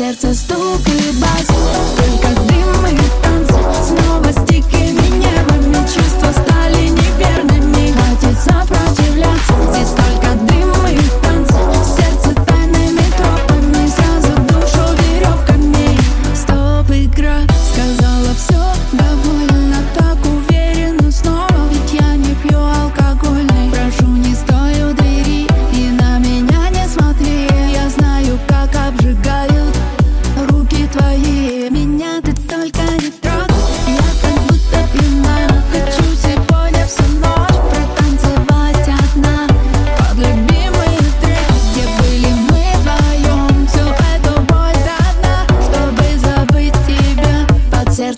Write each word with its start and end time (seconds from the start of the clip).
сердце 0.00 0.32
стук 0.32 0.80
и 0.88 1.12
бас 1.20 1.46
Только 1.98 2.39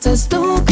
that's 0.02 0.26
the 0.26 0.71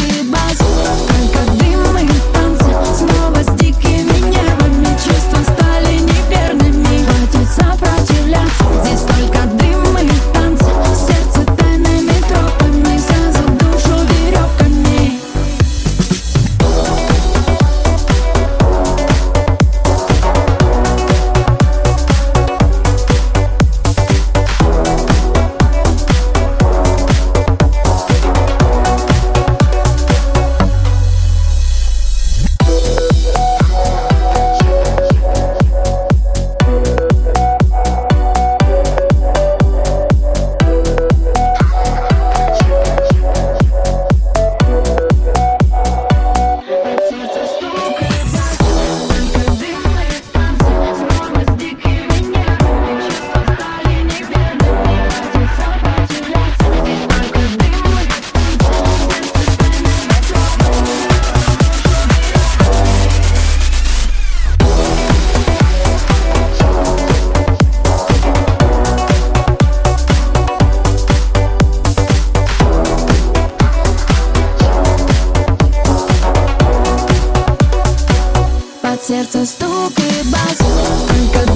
despiertas 79.21 79.55
tú 79.57 79.93
que 79.93 80.29
vas. 80.29 81.50